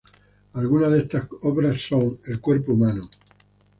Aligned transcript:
Algunas 0.53 0.91
de 0.93 0.97
estas 1.01 1.27
obras 1.43 1.79
son: 1.79 2.19
"El 2.25 2.41
cuerpo 2.41 2.73
humano. 2.73 3.07